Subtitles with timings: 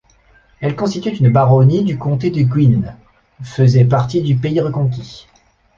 [0.61, 2.95] Elle constituait une baronnie du comté de Guînes,
[3.43, 5.27] faisait partie du Pays-Reconquis.